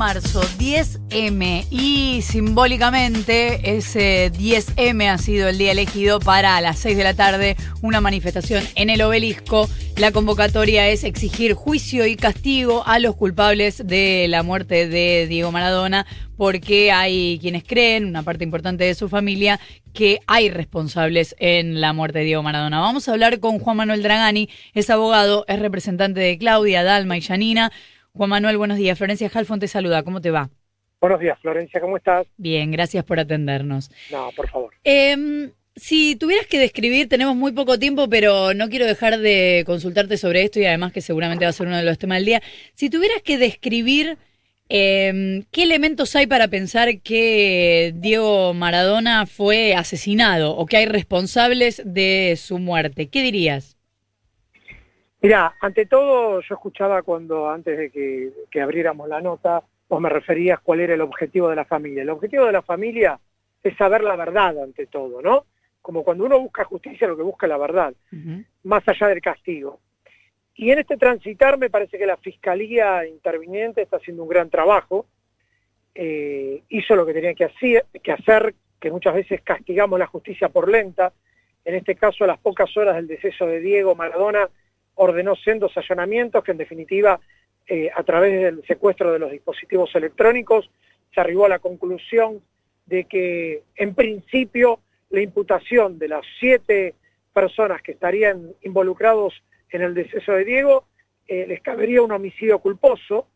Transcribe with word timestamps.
marzo, 0.00 0.40
10M, 0.58 1.66
y 1.70 2.22
simbólicamente 2.22 3.76
ese 3.76 4.32
10M 4.32 5.10
ha 5.10 5.18
sido 5.18 5.46
el 5.46 5.58
día 5.58 5.72
elegido 5.72 6.20
para 6.20 6.58
las 6.62 6.78
6 6.78 6.96
de 6.96 7.04
la 7.04 7.12
tarde, 7.12 7.54
una 7.82 8.00
manifestación 8.00 8.64
en 8.76 8.88
el 8.88 9.02
obelisco. 9.02 9.68
La 9.98 10.10
convocatoria 10.10 10.88
es 10.88 11.04
exigir 11.04 11.52
juicio 11.52 12.06
y 12.06 12.16
castigo 12.16 12.82
a 12.86 12.98
los 12.98 13.14
culpables 13.14 13.86
de 13.86 14.24
la 14.30 14.42
muerte 14.42 14.88
de 14.88 15.26
Diego 15.28 15.52
Maradona, 15.52 16.06
porque 16.38 16.90
hay 16.90 17.38
quienes 17.38 17.62
creen, 17.62 18.06
una 18.06 18.22
parte 18.22 18.42
importante 18.42 18.84
de 18.84 18.94
su 18.94 19.10
familia, 19.10 19.60
que 19.92 20.20
hay 20.26 20.48
responsables 20.48 21.36
en 21.38 21.82
la 21.82 21.92
muerte 21.92 22.20
de 22.20 22.24
Diego 22.24 22.42
Maradona. 22.42 22.80
Vamos 22.80 23.06
a 23.06 23.12
hablar 23.12 23.38
con 23.38 23.58
Juan 23.58 23.76
Manuel 23.76 24.02
Dragani, 24.02 24.48
es 24.72 24.88
abogado, 24.88 25.44
es 25.46 25.58
representante 25.58 26.20
de 26.20 26.38
Claudia, 26.38 26.84
Dalma 26.84 27.18
y 27.18 27.20
Janina. 27.20 27.70
Juan 28.12 28.30
Manuel, 28.30 28.58
buenos 28.58 28.78
días. 28.78 28.98
Florencia 28.98 29.30
Halfon 29.32 29.60
te 29.60 29.68
saluda. 29.68 30.02
¿Cómo 30.02 30.20
te 30.20 30.30
va? 30.30 30.50
Buenos 31.00 31.20
días, 31.20 31.38
Florencia. 31.40 31.80
¿Cómo 31.80 31.96
estás? 31.96 32.26
Bien, 32.36 32.70
gracias 32.70 33.04
por 33.04 33.18
atendernos. 33.18 33.90
No, 34.10 34.30
por 34.36 34.48
favor. 34.50 34.74
Em, 34.84 35.50
si 35.76 36.16
tuvieras 36.16 36.46
que 36.46 36.58
describir, 36.58 37.08
tenemos 37.08 37.36
muy 37.36 37.52
poco 37.52 37.78
tiempo, 37.78 38.08
pero 38.08 38.52
no 38.52 38.68
quiero 38.68 38.84
dejar 38.84 39.18
de 39.18 39.62
consultarte 39.64 40.18
sobre 40.18 40.42
esto 40.42 40.60
y 40.60 40.66
además 40.66 40.92
que 40.92 41.00
seguramente 41.00 41.44
va 41.44 41.50
a 41.50 41.54
ser 41.54 41.68
uno 41.68 41.76
de 41.76 41.84
los 41.84 41.98
temas 41.98 42.18
del 42.18 42.26
día. 42.26 42.42
Si 42.74 42.90
tuvieras 42.90 43.22
que 43.22 43.38
describir 43.38 44.18
em, 44.68 45.44
qué 45.50 45.62
elementos 45.62 46.14
hay 46.16 46.26
para 46.26 46.48
pensar 46.48 47.00
que 47.00 47.92
Diego 47.96 48.52
Maradona 48.52 49.24
fue 49.26 49.74
asesinado 49.74 50.54
o 50.56 50.66
que 50.66 50.76
hay 50.76 50.86
responsables 50.86 51.80
de 51.84 52.36
su 52.36 52.58
muerte, 52.58 53.08
¿qué 53.08 53.22
dirías? 53.22 53.79
Mira, 55.22 55.54
ante 55.60 55.84
todo, 55.84 56.40
yo 56.40 56.54
escuchaba 56.54 57.02
cuando 57.02 57.50
antes 57.50 57.76
de 57.76 57.90
que, 58.50 58.60
abriéramos 58.60 59.08
la 59.08 59.20
nota, 59.20 59.62
vos 59.88 60.00
me 60.00 60.08
referías 60.08 60.60
cuál 60.60 60.80
era 60.80 60.94
el 60.94 61.02
objetivo 61.02 61.50
de 61.50 61.56
la 61.56 61.66
familia. 61.66 62.02
El 62.02 62.10
objetivo 62.10 62.46
de 62.46 62.52
la 62.52 62.62
familia 62.62 63.20
es 63.62 63.76
saber 63.76 64.02
la 64.02 64.16
verdad 64.16 64.62
ante 64.62 64.86
todo, 64.86 65.20
¿no? 65.20 65.44
Como 65.82 66.04
cuando 66.04 66.24
uno 66.24 66.40
busca 66.40 66.64
justicia, 66.64 67.06
lo 67.06 67.16
que 67.16 67.22
busca 67.22 67.46
es 67.46 67.50
la 67.50 67.58
verdad, 67.58 67.92
más 68.64 68.86
allá 68.88 69.08
del 69.08 69.20
castigo. 69.20 69.80
Y 70.54 70.70
en 70.70 70.78
este 70.78 70.96
transitar 70.96 71.58
me 71.58 71.70
parece 71.70 71.98
que 71.98 72.06
la 72.06 72.16
fiscalía 72.16 73.06
interviniente 73.06 73.82
está 73.82 73.96
haciendo 73.96 74.22
un 74.22 74.28
gran 74.28 74.48
trabajo, 74.48 75.06
eh, 75.94 76.62
hizo 76.68 76.96
lo 76.96 77.04
que 77.04 77.14
tenía 77.14 77.34
que 77.34 77.44
hacer, 77.44 77.84
que 78.02 78.12
hacer, 78.12 78.54
que 78.78 78.90
muchas 78.90 79.14
veces 79.14 79.42
castigamos 79.42 79.98
la 79.98 80.06
justicia 80.06 80.48
por 80.48 80.70
lenta, 80.70 81.12
en 81.64 81.74
este 81.74 81.94
caso 81.94 82.24
a 82.24 82.28
las 82.28 82.38
pocas 82.38 82.74
horas 82.76 82.96
del 82.96 83.06
deceso 83.06 83.46
de 83.46 83.60
Diego 83.60 83.94
Maradona, 83.94 84.48
ordenó 85.02 85.34
sendos 85.34 85.74
allanamientos 85.78 86.44
que 86.44 86.50
en 86.52 86.58
definitiva 86.58 87.18
eh, 87.66 87.90
a 87.94 88.02
través 88.02 88.38
del 88.38 88.62
secuestro 88.66 89.12
de 89.12 89.18
los 89.18 89.30
dispositivos 89.30 89.94
electrónicos 89.94 90.70
se 91.14 91.20
arribó 91.22 91.46
a 91.46 91.48
la 91.48 91.58
conclusión 91.58 92.42
de 92.84 93.04
que 93.04 93.62
en 93.76 93.94
principio 93.94 94.80
la 95.08 95.22
imputación 95.22 95.98
de 95.98 96.08
las 96.08 96.26
siete 96.38 96.94
personas 97.32 97.80
que 97.80 97.92
estarían 97.92 98.52
involucrados 98.60 99.42
en 99.70 99.80
el 99.80 99.94
deceso 99.94 100.32
de 100.32 100.44
Diego 100.44 100.84
eh, 101.26 101.46
les 101.48 101.62
cabería 101.62 102.02
un 102.02 102.12
homicidio 102.12 102.58
culposo 102.58 103.26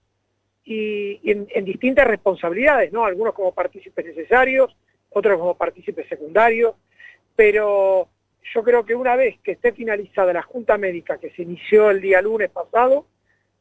y, 0.65 1.19
en, 1.31 1.47
en, 1.51 1.65
distintas 1.65 2.07
responsabilidades, 2.07 2.93
¿no? 2.93 3.07
Algunos 3.07 3.33
como 3.33 3.55
partícipes 3.55 4.05
necesarios, 4.05 4.77
otros 5.09 5.39
como 5.39 5.57
partícipes 5.57 6.09
secundarios, 6.09 6.75
pero 7.35 8.09
yo 8.53 8.63
creo 8.63 8.85
que 8.85 8.95
una 8.95 9.17
vez 9.17 9.39
que 9.43 9.53
esté 9.53 9.73
finalizada 9.73 10.33
la 10.33 10.43
Junta 10.43 10.77
Médica 10.77 11.19
que 11.19 11.31
se 11.31 11.43
inició 11.43 11.91
el 11.91 12.01
día 12.01 12.21
lunes 12.21 12.51
pasado, 12.51 13.07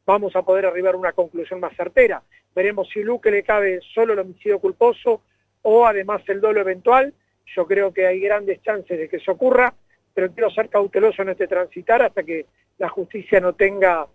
vamos 0.04 0.36
a 0.36 0.42
poder 0.42 0.66
arribar 0.66 0.94
a 0.94 0.98
una 0.98 1.12
conclusión 1.12 1.60
más 1.60 1.74
certera. 1.76 2.22
Veremos 2.54 2.88
si 2.92 3.02
Luque 3.02 3.30
le 3.30 3.42
cabe 3.42 3.80
solo 3.94 4.12
el 4.12 4.18
homicidio 4.18 4.58
culposo 4.58 5.22
o 5.62 5.86
además 5.86 6.22
el 6.28 6.40
dolo 6.40 6.60
eventual. 6.60 7.14
Yo 7.56 7.66
creo 7.66 7.92
que 7.92 8.06
hay 8.06 8.20
grandes 8.20 8.62
chances 8.62 8.98
de 8.98 9.08
que 9.08 9.16
eso 9.16 9.32
ocurra, 9.32 9.74
pero 10.12 10.30
quiero 10.32 10.50
ser 10.50 10.68
cauteloso 10.68 11.22
en 11.22 11.30
este 11.30 11.46
transitar 11.46 12.02
hasta 12.02 12.22
que 12.22 12.46
la 12.78 12.88
justicia 12.88 13.40
no 13.40 13.54
tenga 13.54 14.06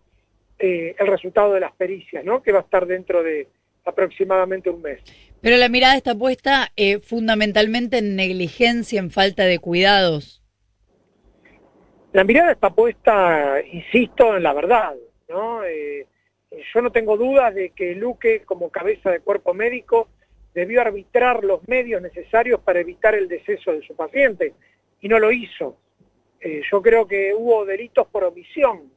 eh, 0.59 0.95
el 0.97 1.07
resultado 1.07 1.53
de 1.53 1.61
las 1.61 1.71
pericias, 1.73 2.23
¿no? 2.23 2.41
que 2.41 2.51
va 2.51 2.59
a 2.59 2.63
estar 2.63 2.85
dentro 2.85 3.23
de 3.23 3.47
aproximadamente 3.85 4.69
un 4.69 4.81
mes. 4.81 4.99
Pero 5.41 5.57
la 5.57 5.69
mirada 5.69 5.95
está 5.95 6.15
puesta 6.15 6.71
eh, 6.75 6.99
fundamentalmente 6.99 7.97
en 7.97 8.15
negligencia, 8.15 8.99
en 8.99 9.09
falta 9.09 9.45
de 9.45 9.59
cuidados. 9.59 10.38
La 12.11 12.23
mirada 12.23 12.53
está 12.53 12.71
puesta, 12.71 13.61
insisto, 13.71 14.35
en 14.35 14.43
la 14.43 14.53
verdad. 14.53 14.95
¿no? 15.27 15.63
Eh, 15.63 16.07
yo 16.73 16.81
no 16.81 16.91
tengo 16.91 17.17
dudas 17.17 17.53
de 17.53 17.69
que 17.69 17.93
Luque, 17.93 18.41
como 18.41 18.69
cabeza 18.69 19.11
de 19.11 19.19
cuerpo 19.19 19.53
médico, 19.53 20.07
debió 20.53 20.81
arbitrar 20.81 21.43
los 21.43 21.67
medios 21.67 22.01
necesarios 22.01 22.61
para 22.61 22.79
evitar 22.79 23.13
el 23.13 23.27
deceso 23.27 23.71
de 23.71 23.83
su 23.83 23.95
paciente, 23.95 24.53
y 25.01 25.07
no 25.07 25.19
lo 25.19 25.31
hizo. 25.31 25.77
Eh, 26.41 26.61
yo 26.69 26.81
creo 26.81 27.07
que 27.07 27.33
hubo 27.33 27.63
delitos 27.63 28.07
por 28.07 28.23
omisión. 28.23 28.91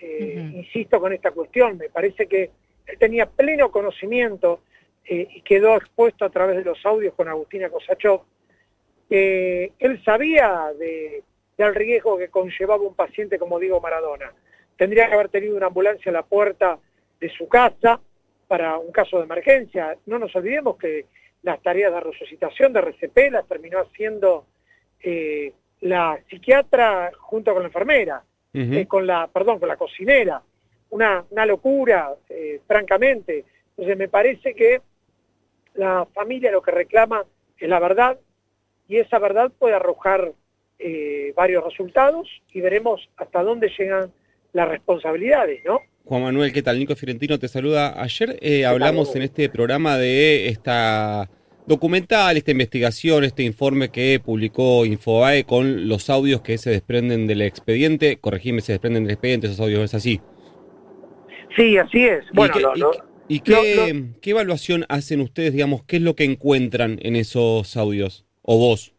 Eh, 0.00 0.52
insisto 0.54 0.98
con 0.98 1.12
esta 1.12 1.32
cuestión, 1.32 1.76
me 1.76 1.90
parece 1.90 2.26
que 2.26 2.50
él 2.86 2.98
tenía 2.98 3.26
pleno 3.26 3.70
conocimiento 3.70 4.62
y 5.04 5.42
quedó 5.42 5.76
expuesto 5.76 6.24
a 6.24 6.30
través 6.30 6.56
de 6.56 6.64
los 6.64 6.86
audios 6.86 7.14
con 7.14 7.28
Agustina 7.28 7.68
Cosachov. 7.68 8.22
él 9.08 10.02
sabía 10.04 10.72
de 10.78 11.24
del 11.66 11.74
riesgo 11.74 12.18
que 12.18 12.28
conllevaba 12.28 12.82
un 12.82 12.94
paciente 12.94 13.38
como 13.38 13.58
Diego 13.58 13.80
Maradona. 13.80 14.32
Tendría 14.76 15.08
que 15.08 15.14
haber 15.14 15.28
tenido 15.28 15.56
una 15.56 15.66
ambulancia 15.66 16.10
en 16.10 16.14
la 16.14 16.22
puerta 16.22 16.78
de 17.20 17.28
su 17.30 17.48
casa 17.48 18.00
para 18.48 18.78
un 18.78 18.90
caso 18.92 19.18
de 19.18 19.24
emergencia. 19.24 19.96
No 20.06 20.18
nos 20.18 20.34
olvidemos 20.34 20.76
que 20.76 21.06
las 21.42 21.62
tareas 21.62 21.92
de 21.92 22.00
resucitación 22.00 22.72
de 22.72 22.80
RCP 22.80 23.30
las 23.30 23.46
terminó 23.46 23.78
haciendo 23.80 24.46
eh, 25.02 25.52
la 25.80 26.18
psiquiatra 26.28 27.10
junto 27.18 27.52
con 27.52 27.62
la 27.62 27.68
enfermera, 27.68 28.22
eh, 28.52 28.86
con 28.86 29.06
la, 29.06 29.28
perdón, 29.28 29.58
con 29.58 29.68
la 29.68 29.76
cocinera. 29.76 30.42
Una, 30.90 31.24
una 31.30 31.46
locura, 31.46 32.14
eh, 32.28 32.60
francamente. 32.66 33.44
Entonces 33.70 33.96
me 33.96 34.08
parece 34.08 34.54
que 34.54 34.82
la 35.74 36.06
familia 36.12 36.50
lo 36.50 36.62
que 36.62 36.72
reclama 36.72 37.24
es 37.56 37.68
la 37.68 37.78
verdad 37.78 38.18
y 38.88 38.96
esa 38.96 39.18
verdad 39.20 39.52
puede 39.56 39.74
arrojar 39.74 40.32
eh, 40.82 41.32
varios 41.36 41.62
resultados 41.64 42.28
y 42.52 42.60
veremos 42.60 43.08
hasta 43.16 43.42
dónde 43.42 43.70
llegan 43.78 44.10
las 44.52 44.68
responsabilidades, 44.68 45.62
¿no? 45.64 45.80
Juan 46.04 46.22
Manuel, 46.22 46.52
¿qué 46.52 46.62
tal? 46.62 46.78
Nico 46.78 46.96
Fiorentino 46.96 47.38
te 47.38 47.48
saluda. 47.48 48.00
Ayer 48.02 48.36
eh, 48.40 48.64
hablamos 48.64 49.14
en 49.14 49.22
este 49.22 49.48
programa 49.48 49.96
de 49.98 50.48
esta 50.48 51.28
documental, 51.66 52.36
esta 52.36 52.50
investigación, 52.50 53.24
este 53.24 53.42
informe 53.42 53.90
que 53.90 54.20
publicó 54.24 54.84
Infobae 54.86 55.44
con 55.44 55.86
los 55.88 56.10
audios 56.10 56.40
que 56.40 56.58
se 56.58 56.70
desprenden 56.70 57.26
del 57.26 57.42
expediente. 57.42 58.16
Corregime, 58.16 58.60
se 58.60 58.72
desprenden 58.72 59.04
del 59.04 59.12
expediente, 59.12 59.46
esos 59.46 59.60
audios, 59.60 59.84
¿es 59.84 59.94
así? 59.94 60.20
Sí, 61.56 61.76
así 61.76 62.06
es. 62.06 62.24
Bueno, 62.32 62.54
¿Y, 63.28 63.40
qué, 63.40 64.06
qué 64.20 64.30
evaluación 64.30 64.86
hacen 64.88 65.20
ustedes, 65.20 65.52
digamos, 65.52 65.84
qué 65.84 65.96
es 65.96 66.02
lo 66.02 66.16
que 66.16 66.24
encuentran 66.24 66.98
en 67.02 67.14
esos 67.14 67.76
audios? 67.76 68.24
¿O 68.42 68.58
vos? 68.58 68.94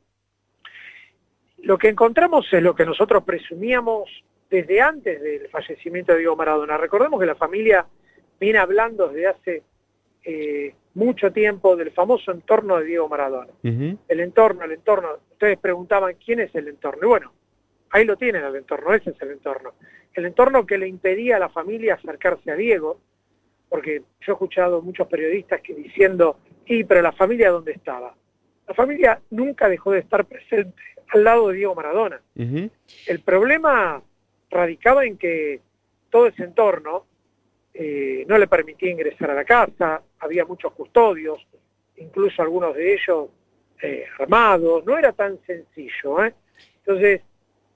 Lo 1.64 1.78
que 1.78 1.90
encontramos 1.90 2.48
es 2.52 2.64
lo 2.64 2.76
que 2.76 2.86
nosotros 2.86 3.24
presumíamos 3.24 4.10
desde 4.50 4.82
antes 4.82 5.22
del 5.22 5.48
fallecimiento 5.50 6.12
de 6.12 6.20
Diego 6.20 6.36
Maradona. 6.36 6.78
Recordemos 6.78 7.20
que 7.20 7.26
la 7.26 7.36
familia 7.36 7.86
viene 8.40 8.60
hablando 8.60 9.08
desde 9.10 9.28
hace 9.28 9.64
eh, 10.24 10.76
mucho 10.96 11.32
tiempo 11.32 11.76
del 11.76 11.92
famoso 11.92 12.32
entorno 12.32 12.78
de 12.78 12.86
Diego 12.86 13.08
Maradona. 13.08 13.52
El 13.64 14.20
entorno, 14.20 14.66
el 14.66 14.72
entorno. 14.74 15.10
Ustedes 15.32 15.58
preguntaban 15.60 16.16
quién 16.24 16.40
es 16.40 16.54
el 16.56 16.68
entorno. 16.68 17.04
Y 17.04 17.08
bueno, 17.08 17.32
ahí 17.92 18.06
lo 18.06 18.18
tienen 18.18 18.44
el 18.44 18.56
entorno, 18.56 18.94
ese 18.94 19.12
es 19.12 19.22
el 19.22 19.32
entorno. 19.32 19.74
El 20.14 20.26
entorno 20.26 20.66
que 20.66 20.78
le 20.78 20.88
impedía 20.88 21.38
a 21.38 21.40
la 21.40 21.50
familia 21.50 21.94
acercarse 21.94 22.52
a 22.52 22.56
Diego, 22.56 23.00
porque 23.70 24.02
yo 24.20 24.32
he 24.32 24.34
escuchado 24.34 24.82
muchos 24.82 25.08
periodistas 25.08 25.62
que 25.62 25.74
diciendo, 25.74 26.40
sí, 26.68 26.84
pero 26.84 27.02
la 27.02 27.14
familia 27.14 27.52
dónde 27.52 27.72
estaba. 27.72 28.14
La 28.68 28.74
familia 28.74 29.22
nunca 29.30 29.70
dejó 29.70 29.92
de 29.92 30.00
estar 30.00 30.26
presente 30.26 30.82
al 31.12 31.24
lado 31.24 31.50
de 31.50 31.58
Diego 31.58 31.76
Maradona. 31.76 32.22
El 32.36 33.20
problema 33.24 34.02
radicaba 34.50 35.06
en 35.06 35.18
que 35.18 35.60
todo 36.10 36.28
ese 36.28 36.44
entorno 36.44 37.06
eh, 37.74 38.26
no 38.28 38.38
le 38.38 38.48
permitía 38.48 38.92
ingresar 38.92 39.32
a 39.32 39.36
la 39.36 39.46
casa, 39.46 40.02
había 40.20 40.46
muchos 40.46 40.72
custodios, 40.74 41.46
incluso 41.98 42.42
algunos 42.42 42.76
de 42.76 42.94
ellos 42.94 43.30
eh, 43.82 44.06
armados, 44.20 44.86
no 44.86 44.98
era 44.98 45.12
tan 45.12 45.40
sencillo. 45.46 46.24
¿eh? 46.24 46.34
Entonces, 46.78 47.22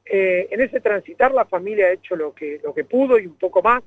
en 0.08 0.62
ese 0.62 0.82
transitar 0.82 1.34
la 1.34 1.46
familia 1.46 1.88
ha 1.88 1.94
hecho 1.94 2.16
lo 2.16 2.34
que, 2.34 2.62
lo 2.64 2.76
que 2.76 2.84
pudo 2.84 3.18
y 3.18 3.26
un 3.26 3.38
poco 3.38 3.64
más. 3.64 3.82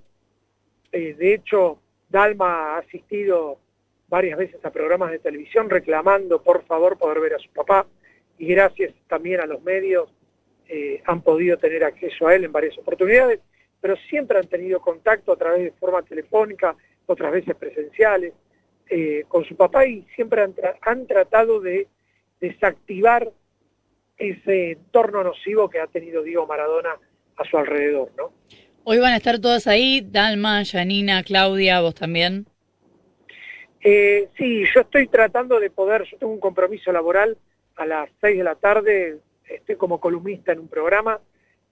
de 0.91 1.33
hecho, 1.35 1.79
Dalma 2.09 2.75
ha 2.75 2.79
asistido 2.79 3.59
varias 4.09 4.37
veces 4.37 4.65
a 4.65 4.71
programas 4.71 5.12
de 5.12 5.21
televisión 5.21 5.71
reclamando 5.71 6.43
por 6.43 6.65
favor 6.65 6.99
poder 6.99 7.21
ver 7.21 7.35
a 7.35 7.39
su 7.39 7.50
papá 7.50 7.87
y 8.38 8.46
gracias 8.46 8.94
también 9.08 9.40
a 9.40 9.46
los 9.46 9.62
medios 9.62 10.08
eh, 10.69 11.02
han 11.06 11.23
podido 11.23 11.56
tener 11.56 11.85
acceso 11.85 12.26
a 12.26 12.35
él 12.35 12.44
en 12.44 12.52
varias 12.52 12.76
oportunidades, 12.79 13.40
pero 13.81 13.96
siempre 14.08 14.38
han 14.38 14.46
tenido 14.46 14.81
contacto 14.81 15.32
a 15.32 15.37
través 15.37 15.62
de 15.64 15.73
forma 15.73 16.02
telefónica, 16.02 16.76
otras 17.06 17.32
veces 17.32 17.55
presenciales. 17.56 18.32
eh, 18.90 19.25
con 19.29 19.44
su 19.44 19.55
papá 19.55 19.87
y 19.87 20.06
siempre 20.14 20.40
han, 20.40 20.55
han, 20.81 21.06
tratado 21.06 21.61
de 21.61 21.88
desactivar 22.40 23.31
ese 24.17 24.73
entorno 24.73 25.23
nocivo 25.23 25.69
que 25.69 25.79
ha 25.79 25.87
tenido 25.87 26.23
Diego 26.23 26.46
Maradona 26.46 26.96
a 27.37 27.44
su 27.44 27.58
alrededor, 27.58 28.11
¿no? 28.17 28.32
Hoy 28.85 28.99
van 28.99 29.12
a 29.12 29.19
estar 29.19 29.38
todas 29.40 29.67
ahí, 29.67 30.00
Dalma, 30.00 30.64
Janina, 30.64 31.23
Claudia, 31.23 31.82
vos 31.82 31.94
también. 31.94 32.46
Eh, 33.82 34.29
sí, 34.38 34.64
yo 34.75 34.81
estoy 34.81 35.06
tratando 35.08 35.61
de 35.61 35.69
poder, 35.69 36.05
yo 36.11 36.17
tengo 36.17 36.32
un 36.32 36.40
compromiso 36.40 36.90
laboral 36.90 37.37
a 37.78 37.86
las 37.86 38.10
6 38.20 38.38
de 38.38 38.44
la 38.44 38.56
tarde, 38.56 39.19
estoy 39.48 39.76
como 39.76 40.00
columnista 40.00 40.52
en 40.52 40.58
un 40.58 40.69
programa 40.69 41.20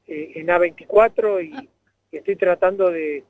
eh, 0.07 0.33
en 0.37 0.47
A24 0.47 1.45
y, 1.45 1.69
estoy 2.13 2.37
tratando 2.37 2.91
de, 2.91 3.25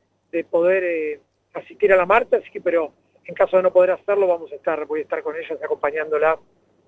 poder 0.51 0.85
eh, 0.85 1.21
asistir 1.55 1.93
a 1.93 1.97
la 1.97 2.05
marcha, 2.05 2.37
así 2.37 2.51
que, 2.53 2.61
pero 2.61 2.93
en 3.25 3.35
caso 3.35 3.57
de 3.57 3.63
no 3.63 3.73
poder 3.73 3.93
hacerlo, 3.93 4.29
vamos 4.29 4.53
a 4.53 4.55
estar, 4.55 4.85
voy 4.85 5.01
a 5.01 5.03
estar 5.03 5.23
con 5.23 5.35
ellas 5.35 5.59
acompañándola 5.65 6.39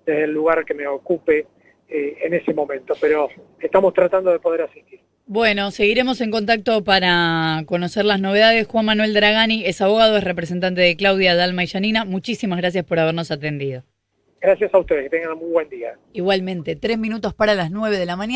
desde 0.05 0.23
el 0.23 0.31
lugar 0.31 0.63
que 0.63 0.75
me 0.75 0.87
ocupe 0.87 1.47
eh, 1.89 2.17
en 2.21 2.35
ese 2.35 2.53
momento, 2.53 2.93
pero 3.01 3.27
estamos 3.59 3.93
tratando 3.93 4.31
de 4.31 4.39
poder 4.39 4.61
asistir. 4.61 5.01
Bueno, 5.25 5.71
seguiremos 5.71 6.21
en 6.21 6.31
contacto 6.31 6.83
para 6.83 7.63
conocer 7.65 8.05
las 8.05 8.21
novedades. 8.21 8.67
Juan 8.67 8.85
Manuel 8.85 9.13
Dragani 9.13 9.65
es 9.65 9.81
abogado, 9.81 10.17
es 10.17 10.23
representante 10.23 10.81
de 10.81 10.95
Claudia, 10.95 11.35
Dalma 11.35 11.63
y 11.63 11.67
Janina. 11.67 12.05
Muchísimas 12.05 12.59
gracias 12.59 12.85
por 12.85 12.99
habernos 12.99 13.31
atendido. 13.31 13.83
Gracias 14.41 14.73
a 14.73 14.77
ustedes, 14.79 15.03
que 15.03 15.09
tengan 15.09 15.33
un 15.33 15.39
muy 15.39 15.51
buen 15.51 15.69
día. 15.69 15.97
Igualmente, 16.13 16.75
tres 16.75 16.97
minutos 16.97 17.33
para 17.33 17.55
las 17.55 17.71
nueve 17.71 17.97
de 17.97 18.05
la 18.05 18.15
mañana. 18.15 18.29